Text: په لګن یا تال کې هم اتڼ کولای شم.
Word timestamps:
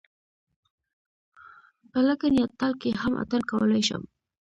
په 1.91 1.99
لګن 2.07 2.33
یا 2.39 2.45
تال 2.59 2.73
کې 2.81 2.89
هم 3.01 3.13
اتڼ 3.21 3.41
کولای 3.49 3.81
شم. 3.87 4.03